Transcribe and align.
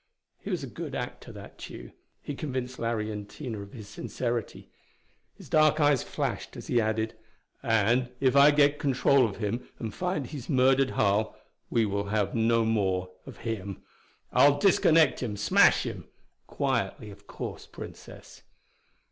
He 0.39 0.49
was 0.49 0.63
a 0.63 0.67
good 0.67 0.95
actor, 0.95 1.31
that 1.31 1.59
Tugh; 1.59 1.91
he 2.23 2.33
convinced 2.33 2.79
Larry 2.79 3.11
and 3.11 3.29
Tina 3.29 3.59
of 3.61 3.73
his 3.73 3.87
sincerity. 3.87 4.67
His 5.35 5.47
dark 5.47 5.79
eyes 5.79 6.01
flashed 6.01 6.57
as 6.57 6.65
he 6.65 6.81
added, 6.81 7.13
"And 7.61 8.09
if 8.19 8.35
I 8.35 8.49
get 8.49 8.79
control 8.79 9.27
of 9.29 9.37
him 9.37 9.69
and 9.77 9.93
find 9.93 10.25
he's 10.25 10.49
murdered 10.49 10.89
Harl, 10.97 11.35
we 11.69 11.85
will 11.85 12.05
have 12.05 12.31
him 12.33 12.47
no 12.47 12.65
more. 12.65 13.11
I'll 14.33 14.57
disconnect 14.57 15.21
him! 15.21 15.37
Smash 15.37 15.83
him! 15.85 16.07
Quietly, 16.47 17.11
of 17.11 17.27
course, 17.27 17.67
Princess." 17.67 18.41